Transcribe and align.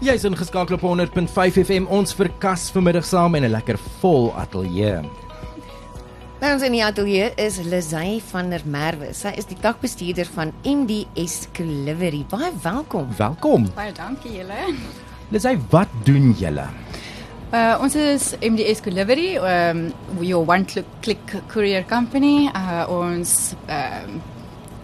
Jy's 0.00 0.22
ingeskakel 0.24 0.78
op 0.78 0.84
100.5 0.86 1.58
FM 1.60 1.84
ons 1.92 2.14
verkas 2.16 2.70
vanmiddag 2.72 3.04
saam 3.04 3.34
in 3.36 3.44
'n 3.44 3.52
lekker 3.52 3.76
vol 4.00 4.32
ateljee. 4.32 5.02
By 6.40 6.52
ons 6.54 6.62
in 6.62 6.72
die 6.72 6.84
ateljee 6.84 7.34
is 7.36 7.58
Lizay 7.60 8.22
van 8.30 8.48
der 8.50 8.62
Merwe. 8.64 9.12
Sy 9.12 9.28
is 9.36 9.44
die 9.44 9.58
takbestuurder 9.60 10.24
van 10.24 10.52
MDS 10.64 11.48
Delivery. 11.52 12.24
Baie 12.30 12.50
welkom. 12.62 13.08
Welkom. 13.16 13.66
Baie 13.74 13.92
dankie 13.92 14.32
julle. 14.38 14.74
Lizay, 15.28 15.58
wat 15.68 15.88
doen 16.04 16.32
julle? 16.32 16.64
Uh 17.52 17.76
ons 17.82 17.94
is 17.94 18.34
MDS 18.40 18.80
Delivery, 18.80 19.36
um 19.36 19.92
your 20.20 20.48
one 20.48 20.64
click, 20.64 20.86
click 21.02 21.42
courier 21.46 21.84
company. 21.84 22.50
Uh 22.54 22.88
ons 22.88 23.54
um 23.68 24.22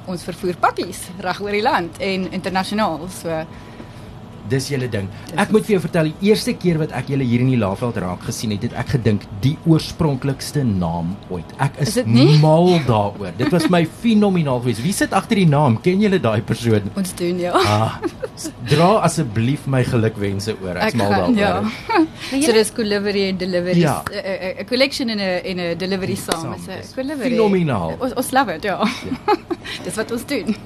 ons 0.06 0.22
vervoer 0.22 0.56
pakkies 0.60 1.08
reg 1.20 1.40
oor 1.40 1.52
die 1.52 1.62
land 1.62 1.98
en 1.98 2.30
internasionaal. 2.30 3.08
So 3.08 3.46
Dis 4.48 4.68
julle 4.70 4.88
ding. 4.88 5.08
Ek 5.36 5.50
moet 5.50 5.64
vir 5.66 5.72
jou 5.76 5.80
vertel, 5.80 6.04
die 6.12 6.28
eerste 6.30 6.52
keer 6.54 6.78
wat 6.78 6.92
ek 6.92 7.08
julle 7.08 7.24
hier 7.24 7.40
in 7.40 7.48
die 7.50 7.58
Laveld 7.58 7.96
raak 7.96 8.22
gesien 8.22 8.50
het, 8.54 8.62
het 8.62 8.72
ek 8.78 8.88
gedink 8.96 9.22
die 9.42 9.56
oorspronklikste 9.66 10.62
naam 10.64 11.16
ooit. 11.30 11.44
Ek 11.58 11.76
is, 11.82 11.96
Is 11.96 12.06
mal 12.42 12.78
daaroor. 12.86 13.32
Dit 13.36 13.50
was 13.50 13.68
my 13.70 13.84
fenomenaal 14.02 14.60
geweest. 14.60 14.82
Wie 14.82 14.92
sit 14.92 15.12
agter 15.12 15.36
die 15.36 15.48
naam? 15.48 15.80
Ken 15.82 16.00
julle 16.00 16.20
daai 16.20 16.42
persoon? 16.42 16.90
ons 16.96 17.14
doen 17.18 17.38
ja. 17.38 17.52
Ah, 17.66 17.98
dra 18.68 18.90
asseblief 19.06 19.66
my 19.66 19.82
gelukwense 19.84 20.54
oor. 20.62 20.76
Ek's 20.76 20.94
mal 20.94 21.10
gaan, 21.10 21.34
daaroor. 21.34 21.70
ja. 21.90 22.04
So 22.46 22.52
dis 22.52 22.70
delivery 22.76 23.28
en 23.30 23.36
delivery. 23.36 23.80
Ja. 23.80 24.02
'n 24.06 24.62
'n 24.62 24.66
collection 24.66 25.08
en 25.10 25.18
'n 25.18 25.40
en 25.44 25.58
'n 25.58 25.78
delivery 25.78 26.14
saam. 26.16 26.52
Is 26.54 26.66
'n 26.68 26.94
delivery. 26.96 27.30
fenomenaal. 27.30 27.96
Ons 28.00 28.14
ons 28.14 28.30
love 28.30 28.54
it, 28.54 28.62
ja. 28.62 28.78
dis 29.84 29.94
wat 29.94 30.10
ons 30.12 30.24
doen. 30.26 30.56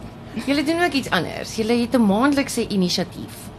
Julle 0.46 0.62
doen 0.64 0.82
ook 0.84 0.92
iets 0.92 1.10
anders. 1.10 1.56
Julle 1.56 1.80
het 1.80 1.94
'n 1.94 2.06
maandelikse 2.06 2.66
inisiatief. 2.68 3.49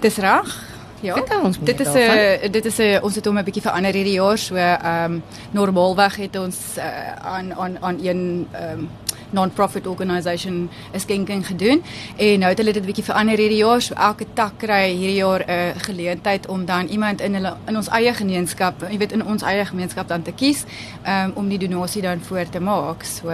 Dis 0.00 0.16
reg. 0.16 0.66
Ja. 1.00 1.14
Vertel 1.14 1.40
ons 1.40 1.58
dit 1.60 1.80
is. 1.80 1.92
'n 1.94 2.50
dit 2.50 2.64
is 2.64 2.78
'n 2.78 2.98
ons 3.02 3.14
het 3.14 3.24
hom 3.24 3.38
'n 3.38 3.44
bietjie 3.44 3.62
verander 3.62 3.94
hierdie 3.94 4.18
jaar 4.18 4.38
so 4.38 4.54
ehm 4.54 5.12
um, 5.12 5.22
normaalweg 5.50 6.16
het 6.16 6.38
ons 6.38 6.56
uh, 6.76 7.12
aan 7.22 7.54
aan 7.54 7.78
aan 7.80 7.98
een 8.02 8.48
ehm 8.52 8.78
um, 8.78 8.88
non-profit 9.30 9.86
organisation 9.86 10.68
'n 10.92 11.00
skenking 11.00 11.46
gedoen 11.46 11.82
en 12.16 12.38
nou 12.38 12.50
het 12.50 12.58
hulle 12.58 12.72
dit 12.72 12.82
'n 12.82 12.86
bietjie 12.86 13.04
verander 13.04 13.38
hierdie 13.38 13.64
jaar 13.64 13.82
so 13.82 13.94
elke 13.94 14.26
tak 14.34 14.52
kry 14.58 14.94
hierdie 14.94 15.20
jaar 15.20 15.44
'n 15.46 15.50
uh, 15.50 15.72
geleentheid 15.76 16.46
om 16.46 16.64
dan 16.64 16.86
iemand 16.86 17.20
in 17.20 17.34
hulle 17.34 17.56
in 17.66 17.76
ons 17.76 17.88
eie 17.88 18.14
gemeenskap 18.14 18.74
jy 18.90 18.98
weet 18.98 19.12
in 19.12 19.24
ons 19.24 19.42
eie 19.42 19.64
gemeenskap 19.64 20.08
dan 20.08 20.22
te 20.22 20.32
kies 20.32 20.64
um, 21.06 21.32
om 21.34 21.48
die 21.48 21.58
donasie 21.58 22.02
dan 22.02 22.20
voor 22.20 22.48
te 22.48 22.60
maak 22.60 23.04
so 23.04 23.28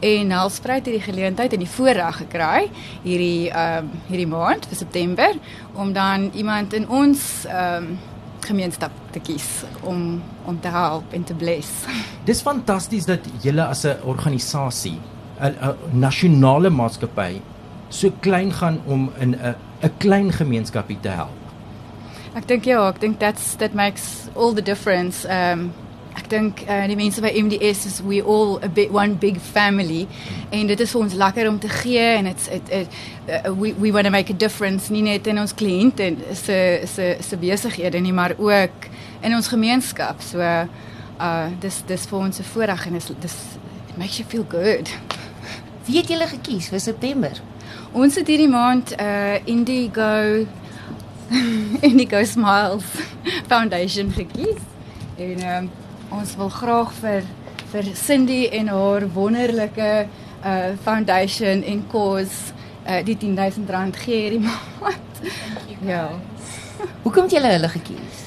en 0.00 0.30
Helspruit 0.30 0.86
het 0.86 0.94
die 0.94 1.12
geleentheid 1.12 1.52
en 1.52 1.58
die 1.58 1.68
voorreg 1.68 2.16
gekry 2.16 2.70
hierdie 3.02 3.50
um, 3.50 3.90
hierdie 4.08 4.26
maand 4.26 4.66
vir 4.66 4.76
September 4.76 5.32
om 5.74 5.92
dan 5.92 6.30
iemand 6.34 6.72
in 6.72 6.88
ons 6.88 7.46
um, 7.46 7.98
gemeenskap 8.46 8.92
te 9.14 9.20
kies 9.22 9.46
om 9.86 10.20
om 10.48 10.58
te 10.60 10.68
help 10.72 11.12
en 11.14 11.24
te 11.24 11.34
bless. 11.34 11.84
Dis 12.26 12.40
fantasties 12.42 13.06
dat 13.06 13.26
julle 13.44 13.64
as 13.64 13.84
'n 13.84 14.00
organisasie, 14.04 14.98
'n 15.40 15.76
nasionale 15.92 16.70
maatskappy 16.70 17.40
so 17.88 18.10
klein 18.20 18.52
gaan 18.52 18.80
om 18.86 19.10
in 19.18 19.30
'n 19.30 19.54
'n 19.82 19.92
klein 19.98 20.32
gemeenskapie 20.32 20.98
te 21.00 21.08
help. 21.08 21.40
Ek 22.34 22.46
dink 22.48 22.64
ja, 22.64 22.88
ek 22.88 23.00
dink 23.00 23.18
that's 23.18 23.56
that 23.56 23.74
makes 23.74 24.28
all 24.36 24.54
the 24.54 24.62
difference. 24.62 25.26
Um 25.28 25.72
ek 26.18 26.28
dink 26.30 26.62
uh, 26.66 26.84
die 26.90 26.96
mense 26.98 27.22
by 27.22 27.30
MDS 27.34 27.86
is 27.86 28.00
we 28.02 28.18
all 28.22 28.58
a 28.62 28.68
bit 28.68 28.90
one 28.90 29.14
big 29.14 29.38
family 29.40 30.06
en 30.50 30.66
dit 30.66 30.80
is 30.80 30.90
vir 30.90 31.00
ons 31.00 31.14
lekker 31.14 31.48
om 31.48 31.58
te 31.62 31.70
gee 31.70 32.06
en 32.16 32.26
it's 32.26 32.48
it, 32.50 32.70
it 32.70 32.98
uh, 33.28 33.52
we 33.54 33.72
we 33.78 33.92
want 33.94 34.06
to 34.06 34.10
make 34.10 34.30
a 34.30 34.36
difference 34.36 34.90
nie 34.90 35.02
net 35.06 35.26
in 35.30 35.38
ons 35.38 35.54
kliënt 35.54 36.02
en 36.02 36.18
se 36.34 36.58
se 36.86 37.16
se 37.20 37.38
besighede 37.38 38.02
nie, 38.02 38.12
maar 38.12 38.34
ook 38.38 38.90
in 39.22 39.34
ons 39.34 39.48
gemeenskap. 39.48 40.22
So 40.22 40.40
uh 40.40 41.48
dis 41.60 41.82
dis 41.86 42.06
vir 42.06 42.18
ons 42.18 42.38
'n 42.38 42.50
voorreg 42.52 42.86
en 42.86 42.92
dis 42.92 43.10
dis 43.20 43.36
it 43.88 43.98
makes 43.98 44.18
you 44.18 44.28
feel 44.28 44.46
good. 44.48 44.90
Wie 45.90 45.98
het 45.98 46.10
julle 46.12 46.26
gekies 46.30 46.68
vir 46.70 46.78
September? 46.78 47.38
Ons 47.98 48.14
het 48.14 48.28
hierdie 48.30 48.50
maand 48.50 48.92
uh 48.94 49.38
Indigo 49.50 50.44
Indigo 51.88 52.20
Smiles 52.22 52.86
Foundation 53.50 54.12
gekies. 54.14 54.60
En 55.18 55.42
um, 55.54 55.66
ons 56.14 56.36
wil 56.38 56.52
graag 56.60 56.94
vir 57.00 57.26
vir 57.72 57.90
Cindy 57.98 58.38
en 58.60 58.70
haar 58.70 59.08
wonderlike 59.16 59.90
uh 60.06 60.70
foundation 60.86 61.66
en 61.66 61.82
cause 61.90 62.54
uh 62.86 63.02
die 63.02 63.18
10000 63.18 63.74
rand 63.74 63.98
gee 64.04 64.22
hierdie 64.28 64.44
maand. 64.46 65.22
Ja. 65.82 66.06
Hoekom 67.02 67.26
het 67.26 67.34
julle 67.40 67.56
hulle 67.56 67.74
gekies? 67.74 68.26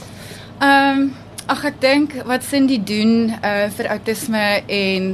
Ehm 0.59 0.99
um, 0.99 1.13
ag 1.47 1.63
ek 1.67 1.79
dink 1.81 2.13
wat 2.27 2.43
Cindy 2.47 2.77
doen 2.83 3.31
uh 3.43 3.69
vir 3.75 3.89
outisme 3.95 4.43
en 4.67 5.09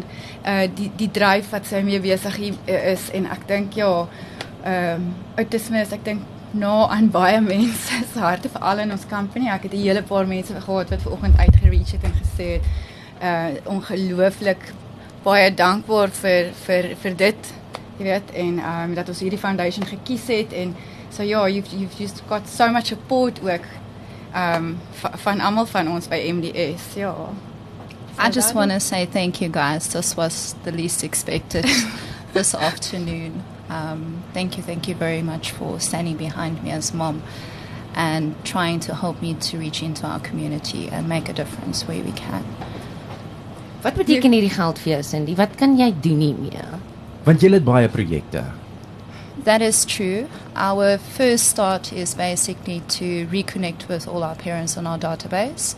uh 0.46 0.66
die 0.76 0.90
die 1.00 1.10
dryf 1.12 1.50
wat 1.54 1.66
sy 1.70 1.82
mee 1.86 2.00
besig 2.04 2.38
i- 2.40 2.58
is 2.94 3.10
en 3.18 3.26
ek 3.34 3.48
dink 3.50 3.74
ja 3.80 3.94
ehm 4.64 5.00
um, 5.02 5.08
outisme 5.40 5.82
is 5.82 5.94
ek 5.96 6.04
dink 6.06 6.22
na 6.54 6.88
aan 6.90 7.10
baie 7.14 7.40
mense 7.54 8.02
se 8.14 8.20
harte 8.20 8.50
veral 8.50 8.80
in 8.80 8.92
ons 8.92 9.06
company. 9.10 9.48
Ek 9.50 9.64
het 9.64 9.74
'n 9.74 9.84
hele 9.86 10.02
paar 10.04 10.28
mense 10.28 10.54
gehad 10.54 10.90
wat 10.90 11.02
ver 11.02 11.12
oggend 11.12 11.38
uitgereach 11.38 11.92
het 11.92 12.04
en 12.04 12.14
gesê 12.22 12.48
het 12.58 12.66
uh 13.22 13.74
ongelooflik 13.76 14.74
baie 15.24 15.54
dankbaar 15.54 16.10
vir 16.10 16.52
vir 16.66 16.96
vir 17.02 17.16
dit. 17.16 17.54
Jy 17.98 18.04
weet 18.06 18.32
en 18.34 18.60
ehm 18.60 18.84
um, 18.90 18.94
dat 18.96 19.10
ons 19.10 19.20
hierdie 19.20 19.40
foundation 19.40 19.86
gekies 19.86 20.28
het 20.28 20.54
en 20.54 20.76
so 21.10 21.24
ja, 21.24 21.48
you've 21.48 21.72
you've 21.76 21.98
just 21.98 22.22
got 22.30 22.48
so 22.48 22.70
much 22.72 22.86
support 22.86 23.40
ook 23.44 23.66
um 24.36 24.78
v- 25.02 25.18
van 25.24 25.40
almal 25.40 25.66
van 25.66 25.88
ons 25.88 26.08
by 26.08 26.20
MDS. 26.32 26.94
Ja. 26.96 27.16
I 28.20 28.30
just 28.32 28.54
want 28.54 28.72
to 28.72 28.80
say 28.80 29.06
thank 29.06 29.40
you 29.42 29.50
guys. 29.50 29.88
This 29.88 30.16
was 30.16 30.56
the 30.64 30.72
least 30.72 31.04
expected 31.04 31.66
this 32.34 32.54
afternoon. 32.54 33.44
Um, 33.70 34.24
thank 34.34 34.58
you, 34.58 34.64
thank 34.64 34.88
you 34.88 34.96
very 34.98 35.22
much 35.22 35.52
for 35.52 35.80
standing 35.80 36.18
behind 36.18 36.62
me 36.64 36.72
as 36.72 36.92
mom 36.94 37.22
and 37.96 38.34
trying 38.44 38.80
to 38.82 38.94
help 38.96 39.22
me 39.22 39.36
to 39.36 39.58
reach 39.58 39.82
into 39.82 40.06
our 40.06 40.20
community 40.20 40.90
and 40.92 41.08
make 41.08 41.30
a 41.30 41.34
difference 41.34 41.88
where 41.88 42.04
we 42.04 42.12
can. 42.12 42.44
Wat 43.82 43.96
beteken 43.96 44.32
hierdie 44.36 44.50
geld 44.52 44.80
vir 44.80 44.92
jou, 44.98 45.04
Cindy? 45.04 45.36
Wat 45.36 45.56
kan 45.56 45.78
jy 45.80 45.94
doen 46.02 46.20
hiermee? 46.20 46.64
Want 47.24 47.42
julle 47.42 47.56
het 47.62 47.64
baie 47.64 47.88
projekte. 47.90 48.44
That 49.46 49.62
is 49.62 49.86
true. 49.86 50.28
Our 50.54 50.98
first 50.98 51.48
start 51.48 51.94
is 51.94 52.14
basically 52.14 52.82
to 53.00 53.26
reconnect 53.28 53.88
with 53.88 54.06
all 54.06 54.22
our 54.22 54.36
parents 54.36 54.76
on 54.76 54.86
our 54.86 55.00
database 55.00 55.76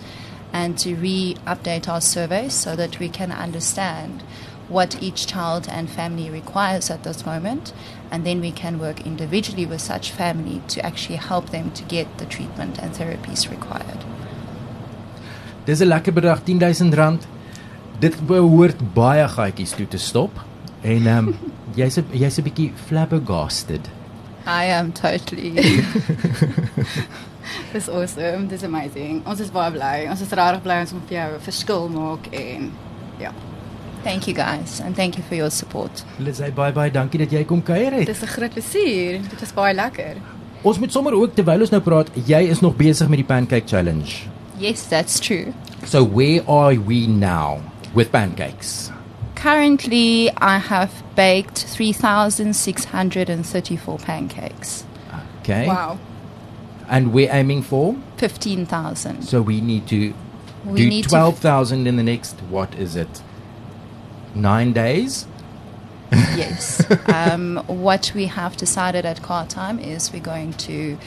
and 0.52 0.78
to 0.80 0.96
re 0.96 1.36
update 1.46 1.88
our 1.88 2.02
surveys 2.02 2.54
so 2.54 2.76
that 2.76 2.98
we 2.98 3.08
can 3.08 3.32
understand 3.32 4.24
what 4.68 5.02
each 5.02 5.28
child 5.28 5.68
and 5.70 5.90
family 5.90 6.28
requires 6.30 6.90
at 6.90 7.04
this 7.04 7.24
moment. 7.24 7.72
And 8.10 8.26
then 8.26 8.42
we 8.42 8.52
can 8.52 8.80
work 8.80 9.06
individually 9.06 9.68
with 9.68 9.82
such 9.82 10.10
family 10.10 10.64
to 10.70 10.84
actually 10.84 11.18
help 11.18 11.52
them 11.52 11.70
to 11.72 11.84
get 11.84 12.18
the 12.18 12.26
treatment 12.26 12.80
and 12.80 12.94
therapies 12.94 13.50
required. 13.50 14.04
Dis 15.66 15.82
'n 15.82 15.88
lekker 15.88 16.12
bedrag, 16.12 16.44
10000 16.44 16.98
rand. 16.98 17.28
Dit 18.00 18.16
behoort 18.26 18.80
baie 18.96 19.28
gaatjies 19.28 19.76
toe 19.76 19.86
te 19.86 19.98
stop. 19.98 20.51
En 20.82 21.08
ehm 21.08 21.28
um, 21.28 21.36
jy's 21.76 21.98
jy's 22.12 22.38
'n 22.38 22.44
bietjie 22.44 22.72
flabbergasted. 22.88 23.90
I 24.46 24.72
am 24.72 24.92
totally. 24.92 25.52
Dis 27.74 27.90
awesome. 27.90 28.48
Dis 28.48 28.64
amazing. 28.64 29.26
Ons 29.26 29.40
is 29.40 29.52
baie 29.52 29.72
bly. 29.72 30.08
Ons 30.10 30.22
is 30.22 30.30
regtig 30.30 30.62
bly 30.62 30.80
ons 30.82 30.94
moet 30.94 31.08
vir 31.08 31.18
jou 31.18 31.36
'n 31.36 31.42
verskil 31.42 31.90
maak 31.90 32.28
en 32.32 32.72
ja. 33.20 33.32
thank 34.04 34.28
you 34.28 34.34
guys 34.34 34.82
and 34.82 34.96
thank 34.96 35.16
you 35.16 35.24
for 35.28 35.36
your 35.36 35.52
support. 35.52 36.04
Lizzy, 36.18 36.52
baie 36.52 36.74
baie 36.74 36.92
dankie 36.92 37.20
dat 37.20 37.32
jy 37.32 37.46
kom 37.46 37.62
kuier 37.64 37.94
het. 37.94 38.06
Dis 38.06 38.22
'n 38.22 38.28
groot 38.28 38.54
plesier. 38.54 39.22
Dit 39.30 39.42
is 39.42 39.54
baie 39.54 39.74
lekker. 39.74 40.16
Ons 40.62 40.80
moet 40.80 40.92
sommer 40.92 41.14
ook 41.14 41.36
terwyl 41.36 41.60
ons 41.60 41.70
nou 41.70 41.82
praat, 41.82 42.10
jy 42.26 42.50
is 42.50 42.62
nog 42.62 42.76
besig 42.76 43.10
met 43.10 43.18
die 43.18 43.26
pancake 43.26 43.68
challenge. 43.68 44.28
Yes, 44.58 44.88
that's 44.88 45.20
true. 45.20 45.54
So 45.86 46.06
where 46.06 46.44
are 46.48 46.78
we 46.78 47.08
now 47.08 47.60
with 47.94 48.12
pancakes? 48.12 48.92
Currently, 49.42 50.30
I 50.38 50.60
have 50.60 51.04
baked 51.16 51.64
3,634 51.64 53.98
pancakes. 53.98 54.86
Okay. 55.40 55.66
Wow. 55.66 55.98
And 56.88 57.12
we're 57.12 57.34
aiming 57.34 57.64
for 57.64 57.96
15,000. 58.18 59.24
so 59.24 59.42
we 59.42 59.60
need 59.60 59.88
to 59.88 60.14
We 60.64 60.84
do 60.84 60.90
need 60.90 61.06
to- 61.06 61.10
12,000 61.10 61.88
in 61.88 61.96
the 61.96 62.04
next 62.04 62.40
what 62.52 62.76
is 62.76 62.96
it? 62.96 63.24
9 64.36 64.74
days? 64.74 65.26
Yes. 66.12 66.86
um, 67.12 67.64
what 67.66 68.12
we 68.14 68.28
have 68.28 68.56
decided 68.58 69.08
at 69.08 69.24
Car 69.24 69.48
Time 69.48 69.80
is 69.80 70.14
we're 70.14 70.20
going 70.22 70.54
to 70.70 71.00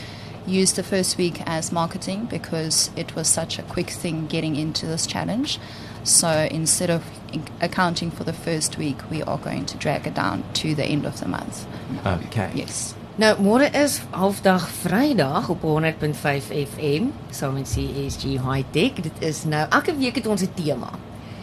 use 0.46 0.72
the 0.72 0.82
first 0.82 1.16
week 1.16 1.40
as 1.46 1.72
marketing 1.72 2.26
because 2.26 2.90
it 2.96 3.14
was 3.14 3.28
such 3.28 3.58
a 3.58 3.62
quick 3.62 3.90
thing 3.90 4.26
getting 4.26 4.56
into 4.56 4.86
this 4.86 5.06
challenge. 5.06 5.58
So 6.02 6.48
instead 6.50 6.90
of 6.90 7.02
in- 7.32 7.46
accounting 7.60 8.10
for 8.10 8.24
the 8.24 8.32
first 8.32 8.76
week, 8.76 8.98
we 9.10 9.22
are 9.22 9.38
going 9.38 9.64
to 9.66 9.76
drag 9.78 10.06
it 10.06 10.14
down 10.14 10.44
to 10.54 10.74
the 10.74 10.84
end 10.84 11.06
of 11.06 11.20
the 11.20 11.28
month. 11.28 11.66
Okay. 12.06 12.50
Yes. 12.54 12.94
Nou 13.16 13.36
môre 13.38 13.68
is 13.70 14.00
halfdag 14.10 14.64
Vrydag 14.82 15.48
op 15.48 15.62
100.5 15.62 16.48
FM 16.50 17.12
saam 17.30 17.54
met 17.54 17.70
CSG 17.70 18.40
High 18.42 18.64
Tech. 18.70 18.98
Dit 18.98 19.22
is 19.22 19.44
nou 19.44 19.66
elke 19.70 19.94
week 19.96 20.14
het 20.14 20.26
ons 20.26 20.42
'n 20.42 20.50
tema. 20.54 20.90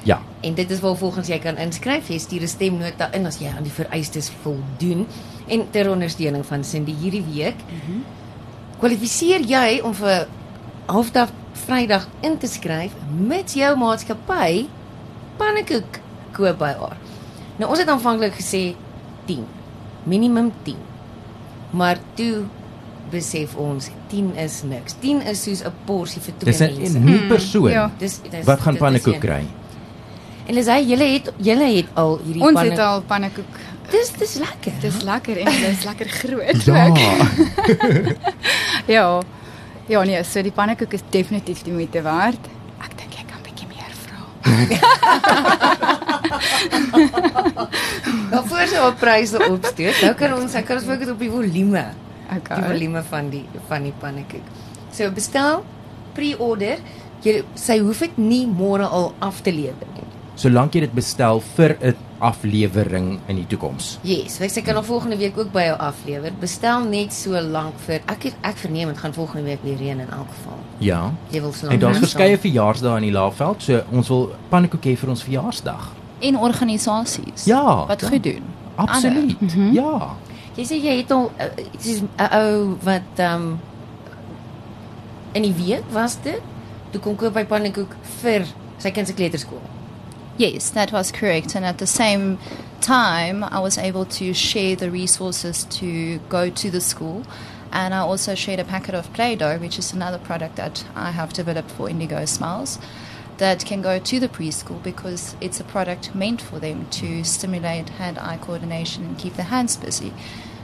Ja. 0.04 0.22
En 0.42 0.54
dit 0.54 0.72
is 0.72 0.80
waar 0.80 0.96
volgens 0.96 1.28
jy 1.28 1.40
kan 1.40 1.58
inskryf. 1.58 2.08
Jy 2.08 2.18
stuur 2.18 2.42
'n 2.42 2.48
stemnota 2.48 3.12
in 3.14 3.26
as 3.26 3.38
jy 3.38 3.48
aan 3.48 3.64
die 3.64 3.72
vereistes 3.72 4.30
voldoen 4.42 5.08
en 5.48 5.70
ter 5.70 5.90
ondersteuning 5.90 6.46
van 6.46 6.64
Cindy 6.64 6.96
hierdie 7.02 7.24
week. 7.34 7.56
Mm 7.56 7.80
-hmm. 7.86 8.04
Kwalifiseer 8.82 9.44
jy 9.46 9.80
om 9.86 9.94
vir 9.98 10.26
halfdag 10.90 11.30
Vrydag 11.62 12.08
in 12.26 12.38
te 12.42 12.48
skryf 12.50 12.94
met 13.28 13.52
jou 13.54 13.70
maatskappy 13.78 14.64
pannekoek 15.38 16.00
koop 16.34 16.58
by 16.62 16.72
haar. 16.80 16.96
Nou 17.60 17.70
ons 17.70 17.82
het 17.84 17.92
aanvanklik 17.92 18.34
gesê 18.40 18.62
10. 19.28 19.44
Minimum 20.10 20.50
10. 20.66 20.80
Maar 21.78 22.00
toe 22.18 22.46
besef 23.12 23.54
ons 23.60 23.90
10 24.10 24.32
is 24.42 24.62
niks. 24.66 24.96
10 25.04 25.22
is 25.30 25.44
soos 25.44 25.62
'n 25.68 25.74
porsie 25.86 26.22
vir 26.22 26.34
twee 26.40 26.54
Dis 26.54 26.62
'n 26.62 26.82
mense. 26.82 27.00
nuwe 27.00 27.28
persoon. 27.28 27.70
ja. 27.70 27.92
Dis, 28.00 28.20
dis 28.32 28.46
Wat 28.46 28.60
gaan 28.62 28.78
pannekoek 28.78 29.20
kry? 29.20 29.44
En 30.48 30.56
dis 30.56 30.66
hy, 30.68 30.82
julle 30.88 31.04
het 31.14 31.32
julle 31.38 31.76
het 31.76 31.86
al 31.94 32.20
hierdie 32.26 32.42
Ons 32.44 32.54
panne. 32.54 32.72
het 32.72 32.80
al 32.80 33.02
pannekoek. 33.02 33.46
Dis 33.92 34.10
dis 34.18 34.36
lekker. 34.40 34.72
Dis 34.82 35.02
lekker 35.04 35.38
en 35.38 35.46
dit 35.46 35.78
is 35.78 35.84
lekker 35.84 36.08
groot. 36.10 36.64
Ja. 36.66 36.88
ook. 36.88 36.98
Ja. 38.88 39.22
Ja, 39.88 40.04
nee, 40.08 40.24
so 40.24 40.42
die 40.46 40.52
pannekoek 40.56 40.94
is 40.94 41.02
definitief 41.12 41.64
die 41.68 41.74
moeite 41.74 42.02
werd. 42.06 42.40
Ek 42.82 42.94
dink 42.98 43.14
jy 43.18 43.26
kan 43.28 43.42
bietjie 43.44 43.68
meer 43.68 43.94
vra. 44.06 44.20
Nou 48.32 48.42
voor 48.48 48.68
sy 48.72 48.80
op 48.86 48.96
pryse 49.02 49.42
opsteek, 49.52 50.00
nou 50.06 50.14
kan 50.20 50.34
ons 50.38 50.54
ek 50.56 50.66
kan 50.70 50.80
ons 50.80 50.88
fokus 50.88 51.12
op 51.14 51.20
die 51.22 51.32
volume. 51.34 51.84
Die 51.92 52.10
Okay. 52.32 52.62
volume 52.64 53.02
van 53.10 53.28
die 53.28 53.42
van 53.68 53.84
die 53.84 53.92
pannekoek. 54.00 54.46
So 54.96 55.10
bestel 55.12 55.66
pre-order. 56.16 56.80
Jy 57.26 57.42
sy 57.60 57.76
hoef 57.84 58.00
dit 58.06 58.16
nie 58.18 58.46
môre 58.48 58.88
al 58.88 59.10
af 59.20 59.42
te 59.44 59.52
lewer 59.52 59.90
nie. 59.98 60.08
Solank 60.42 60.74
jy 60.74 60.80
dit 60.88 60.94
bestel 60.98 61.40
vir 61.56 61.76
'n 61.82 61.96
aflewering 62.20 63.20
in 63.28 63.36
die 63.36 63.46
toekoms. 63.48 64.00
Yes, 64.04 64.36
sy 64.38 64.48
sy 64.48 64.62
kan 64.62 64.74
nog 64.76 64.86
volgende 64.86 65.18
week 65.18 65.38
ook 65.38 65.52
by 65.52 65.62
jou 65.68 65.78
aflewer. 65.78 66.32
Bestel 66.40 66.84
net 66.90 67.14
so 67.14 67.40
lank 67.42 67.74
vir 67.86 68.00
ek 68.08 68.24
het- 68.24 68.36
ek 68.44 68.56
verneem 68.58 68.88
dit 68.88 68.98
gaan 68.98 69.14
volgende 69.14 69.44
week 69.44 69.60
weer 69.64 69.78
reën 69.78 70.00
in 70.00 70.10
elk 70.10 70.28
geval. 70.30 70.58
Ja. 70.80 71.12
Jy 71.30 71.42
wil 71.42 71.54
so 71.54 71.68
lank 71.68 71.74
En 71.74 71.80
daar's 71.80 71.98
verskeie 71.98 72.38
verjaarsdae 72.38 72.96
in 72.98 73.02
die 73.04 73.12
Laagveld, 73.12 73.62
so 73.64 73.84
ons 73.92 74.08
wil 74.08 74.36
pannekoek 74.50 74.84
hê 74.86 74.96
vir 74.98 75.10
ons 75.10 75.24
verjaarsdag. 75.24 75.92
In 76.20 76.36
organisasies 76.38 77.46
Ja, 77.46 77.86
wat 77.88 78.02
ja. 78.02 78.08
goed 78.08 78.24
doen. 78.24 78.44
Absoluut. 78.76 79.36
Ja. 79.74 80.16
Jy 80.58 80.64
sê 80.66 80.76
jy 80.84 80.98
het 80.98 81.12
al 81.12 81.32
uh, 81.40 81.46
soos 81.80 82.02
'n 82.02 82.34
ou 82.34 82.78
wat 82.84 83.02
ehm 83.18 83.42
um, 83.42 83.60
in 85.34 85.42
die 85.44 85.54
week 85.54 85.84
was 85.94 86.18
dit 86.24 86.42
toe 86.92 87.02
kom 87.02 87.16
koop 87.16 87.34
by 87.34 87.46
pannekoek 87.46 87.96
vir 88.22 88.46
sy 88.78 88.92
kind 88.92 89.08
se 89.08 89.14
kleuterskool. 89.14 89.62
Yes, 90.38 90.70
that 90.72 90.92
was 90.92 91.12
correct. 91.12 91.56
And 91.56 91.66
at 91.66 91.78
the 91.78 91.88
same 91.88 92.40
time, 92.80 93.44
I 93.44 93.60
was 93.60 93.78
able 93.78 94.06
to 94.06 94.34
share 94.34 94.76
the 94.76 94.90
resources 94.90 95.66
to 95.66 96.20
go 96.30 96.50
to 96.50 96.72
the 96.72 96.82
school. 96.82 97.26
And 97.72 97.94
I 97.94 98.00
also 98.00 98.36
shared 98.36 98.60
a 98.60 98.64
packet 98.66 98.96
of 98.96 99.12
Play 99.14 99.36
Doh, 99.36 99.58
which 99.58 99.78
is 99.78 99.94
another 99.94 100.18
product 100.18 100.56
that 100.58 100.86
I 100.96 101.12
have 101.12 101.32
developed 101.34 101.72
for 101.72 101.90
Indigo 101.90 102.26
Smiles, 102.26 102.80
that 103.38 103.66
can 103.66 103.82
go 103.82 103.98
to 103.98 104.20
the 104.20 104.28
preschool 104.28 104.82
because 104.84 105.36
it's 105.42 105.60
a 105.60 105.64
product 105.64 106.14
meant 106.14 106.42
for 106.42 106.60
them 106.60 106.88
to 106.90 107.24
stimulate 107.24 107.90
hand 107.90 108.20
eye 108.20 108.38
coordination 108.38 109.06
and 109.06 109.18
keep 109.18 109.36
their 109.36 109.46
hands 109.46 109.78
busy. 109.78 110.14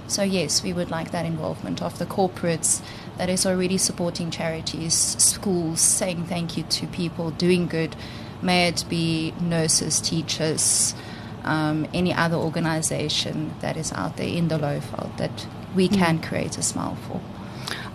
So, 0.08 0.24
yes, 0.24 0.64
we 0.64 0.74
would 0.74 0.90
like 0.90 1.12
that 1.12 1.26
involvement 1.26 1.82
of 1.82 1.98
the 2.00 2.06
corporates 2.06 2.82
that 3.18 3.30
is 3.30 3.46
already 3.46 3.78
supporting 3.78 4.32
charities, 4.32 4.94
schools, 4.94 5.82
saying 5.82 6.26
thank 6.26 6.56
you 6.56 6.64
to 6.64 6.88
people 6.88 7.32
doing 7.32 7.68
good, 7.68 7.96
may 8.42 8.68
it 8.68 8.86
be 8.90 9.34
nurses, 9.42 10.00
teachers, 10.02 10.96
um, 11.44 11.88
any 11.94 12.14
other 12.14 12.38
organization 12.38 13.54
that 13.62 13.78
is 13.78 13.92
out 13.94 14.18
there 14.18 14.28
in 14.28 14.48
the 14.48 14.58
Lowveld 14.58 15.16
that 15.18 15.48
we 15.76 15.88
can 15.88 16.22
create 16.22 16.58
a 16.58 16.64
smile 16.64 16.98
for. 17.08 17.22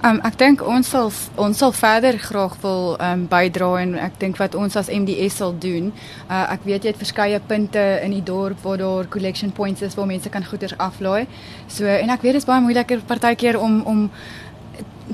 Um 0.03 0.19
ek 0.27 0.35
dink 0.35 0.62
ons 0.67 0.89
sal 0.91 1.12
ons 1.39 1.61
sal 1.62 1.71
verder 1.79 2.17
graag 2.19 2.56
wil 2.65 2.97
um 2.99 3.21
bydra 3.31 3.69
en 3.85 3.93
ek 4.03 4.17
dink 4.19 4.41
wat 4.43 4.56
ons 4.59 4.75
as 4.81 4.91
MDS 4.91 5.37
sal 5.39 5.55
doen. 5.62 5.93
Uh 6.27 6.43
ek 6.56 6.67
weet 6.67 6.83
jy 6.83 6.91
het 6.91 6.99
verskeie 6.99 7.38
punte 7.47 7.85
in 8.03 8.11
die 8.17 8.25
dorp 8.27 8.65
waar 8.67 8.81
daar 8.83 9.06
collection 9.06 9.55
points 9.55 9.85
is 9.87 9.95
waar 9.95 10.11
mense 10.11 10.29
kan 10.29 10.43
goeder 10.43 10.75
aflaai. 10.83 11.29
So 11.71 11.87
en 11.87 12.11
ek 12.11 12.27
weet 12.27 12.35
dit 12.35 12.43
is 12.43 12.49
baie 12.50 12.65
moeiliker 12.65 13.05
partykeer 13.06 13.61
om 13.62 13.79
om 13.87 14.09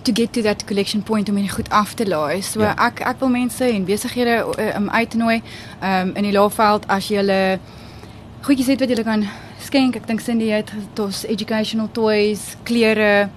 to 0.03 0.13
get 0.13 0.33
to 0.33 0.43
that 0.43 0.65
collection 0.65 1.03
point 1.03 1.29
om 1.29 1.35
dit 1.35 1.51
goed 1.51 1.71
af 1.71 1.95
te 1.95 2.07
laai. 2.09 2.43
So 2.43 2.61
Ja. 2.61 2.75
ek 2.77 3.01
ek 3.01 3.19
wil 3.21 3.29
mense 3.29 3.65
en 3.65 3.85
besighede 3.85 4.45
uh, 4.59 4.77
um 4.77 4.91
uit 4.91 5.11
te 5.11 5.17
nooi 5.17 5.43
um 5.83 6.15
in 6.17 6.23
die 6.23 6.33
Laagveld 6.33 6.87
as 6.89 7.09
jy 7.09 7.17
hulle 7.17 7.59
goedjies 8.43 8.67
het 8.67 8.81
wat 8.81 8.89
jy 8.89 9.03
kan 9.03 9.27
skenk. 9.61 9.97
Ek 9.97 10.07
dink 10.07 10.21
Cindy 10.21 10.49
het 10.51 10.73
dos 10.95 11.25
educational 11.27 11.89
toys, 11.93 12.57
klere, 12.63 13.29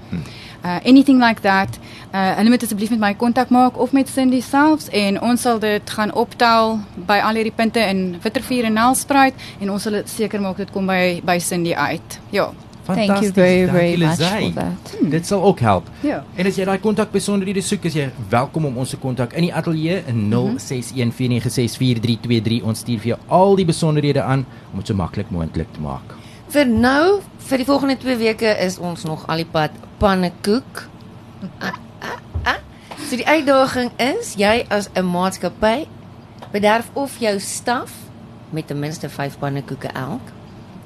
uh 0.63 0.79
anything 0.85 1.19
like 1.19 1.41
that. 1.41 1.79
Uh 2.13 2.35
hulle 2.37 2.49
moet 2.49 2.63
asseblief 2.63 2.89
met 2.89 2.99
my 2.99 3.13
kontak 3.15 3.49
maak 3.49 3.77
of 3.79 3.91
met 3.91 4.09
Cindy 4.09 4.41
selfs 4.41 4.89
en 4.89 5.21
ons 5.21 5.41
sal 5.41 5.59
dit 5.59 5.89
gaan 5.89 6.13
optel 6.13 6.79
by 6.95 7.17
al 7.23 7.35
hierdie 7.35 7.55
punte 7.55 7.79
in 7.79 8.17
Wittervier 8.21 8.63
en 8.65 8.73
Nelspruit 8.73 9.33
en 9.59 9.71
ons 9.71 9.81
sal 9.81 10.01
seker 10.05 10.41
maak 10.41 10.57
dit 10.57 10.71
kom 10.71 10.85
by 10.85 11.21
by 11.23 11.39
Cindy 11.39 11.73
uit. 11.73 12.19
Ja. 12.29 12.51
Thank 12.95 13.07
you 13.07 13.15
Fantasties. 13.15 13.43
very, 13.43 13.65
very 13.71 13.97
much 13.97 14.19
Lizay. 14.19 14.53
for 14.53 14.61
that. 14.61 15.11
Dit 15.11 15.25
sal 15.25 15.43
ook 15.43 15.59
help. 15.59 15.87
Ja. 16.01 16.23
En 16.35 16.45
as 16.45 16.55
jy 16.55 16.65
daai 16.65 16.79
kontak 16.79 17.11
besonderhede 17.11 17.61
soek, 17.61 17.83
is 17.85 17.93
jy 17.93 18.09
welkom 18.29 18.65
om 18.65 18.77
ons 18.77 18.89
te 18.89 18.97
kontak 18.97 19.33
in 19.33 19.41
die 19.41 19.53
ateljee 19.53 20.03
in 20.07 20.33
0614964323. 20.33 22.63
Ons 22.63 22.79
stuur 22.79 22.99
vir 22.99 23.07
jou 23.13 23.17
al 23.27 23.55
die 23.55 23.65
besonderhede 23.65 24.21
aan 24.21 24.45
om 24.71 24.77
dit 24.79 24.87
so 24.87 24.93
maklik 24.97 25.29
moontlik 25.31 25.67
te 25.73 25.79
maak. 25.81 26.01
Vir 26.51 26.65
nou, 26.67 27.19
vir 27.47 27.57
die 27.57 27.65
volgende 27.65 27.97
2 27.97 28.15
weke 28.17 28.57
is 28.65 28.77
ons 28.79 29.03
nog 29.07 29.27
al 29.27 29.35
die 29.43 29.51
pad 29.51 29.71
pannekoek. 29.97 30.87
Ah, 31.59 31.71
ah, 32.01 32.17
ah. 32.43 32.55
So 33.09 33.15
die 33.15 33.27
uitdaging 33.27 33.91
is 33.97 34.35
jy 34.35 34.65
as 34.69 34.89
'n 34.95 35.05
maatskappy 35.05 35.85
bederf 36.51 36.89
of 36.93 37.17
jou 37.19 37.39
staf 37.39 37.91
met 38.51 38.67
ten 38.67 38.79
minste 38.79 39.09
5 39.09 39.37
pannekoeke 39.39 39.87
elk 39.87 40.21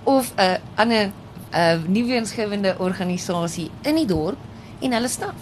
of 0.04 0.34
'n 0.38 0.58
ander 0.76 1.12
'n 1.56 1.86
nuwensgewende 1.88 2.76
organisasie 2.78 3.72
in 3.82 3.96
die 3.96 4.06
dorp 4.06 4.38
en 4.80 4.94
hulle 4.94 5.08
staf. 5.08 5.36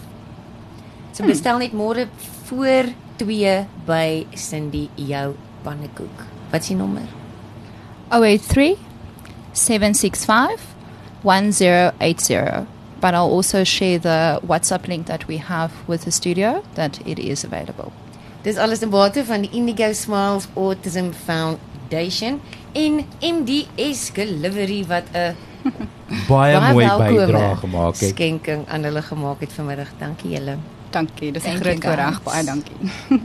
So 1.12 1.26
bestel 1.26 1.58
net 1.58 1.72
môre 1.72 2.08
voor 2.44 2.90
2 3.16 3.66
by 3.86 4.26
Cindy 4.34 4.88
jou 4.94 5.34
pannekoek. 5.62 6.24
Wat 6.50 6.60
is 6.60 6.68
die 6.68 6.76
nommer? 6.76 7.06
083 8.08 8.76
765 9.52 10.60
1080. 11.22 12.66
But 13.00 13.14
I'll 13.14 13.30
also 13.30 13.64
share 13.64 13.98
the 13.98 14.40
WhatsApp 14.46 14.88
link 14.88 15.06
that 15.06 15.26
we 15.26 15.36
have 15.36 15.72
with 15.86 16.04
the 16.04 16.10
studio 16.10 16.62
that 16.74 17.00
it 17.06 17.18
is 17.18 17.44
available. 17.44 17.92
Dis 18.42 18.56
alles 18.56 18.82
in 18.82 18.90
bate 18.90 19.24
van 19.24 19.40
die 19.40 19.50
Indigo 19.52 19.92
Smiles 19.92 20.46
Autism 20.54 21.12
Foundation 21.24 22.40
en 22.72 23.04
MDS 23.20 24.10
Delivery 24.12 24.84
wat 24.86 25.04
'n 25.12 25.36
Baie, 26.28 26.60
mooi 26.72 26.86
bydrae 26.86 27.56
gemaak 27.56 27.96
het. 27.96 28.08
Skenking 28.08 28.68
aan 28.68 28.82
hulle 28.82 29.02
gemaak 29.02 29.40
het 29.40 29.52
vanmiddag. 29.52 29.88
Dankie 29.98 30.30
julle. 30.30 30.56
Dankie. 30.90 31.32
Dis 31.32 31.44
'n 31.44 31.56
groot 31.56 31.84
voorreg. 31.84 32.22
Baie 32.22 32.44
dankie. 32.44 32.76